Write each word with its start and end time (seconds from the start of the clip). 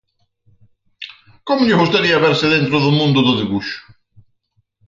Como 1.47 1.65
lle 1.67 1.81
gustaría 1.81 2.23
verse 2.27 2.47
dentro 2.55 2.75
do 2.83 2.91
mundo 2.99 3.19
do 3.27 3.37
debuxo? 3.39 3.79